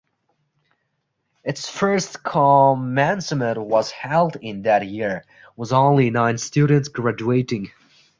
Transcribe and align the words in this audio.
Its 1.43 1.69
first 1.69 2.23
commencement 2.23 3.59
was 3.61 3.91
held 3.91 4.35
in 4.37 4.63
that 4.63 4.87
year, 4.87 5.23
with 5.55 5.71
only 5.71 6.09
nine 6.09 6.39
students 6.39 6.87
graduating. 6.87 7.69